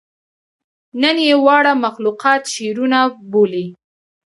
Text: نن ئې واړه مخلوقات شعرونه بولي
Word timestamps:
نن 1.01 1.17
ئې 1.25 1.35
واړه 1.45 1.73
مخلوقات 1.85 2.41
شعرونه 2.53 2.99
بولي 3.31 3.65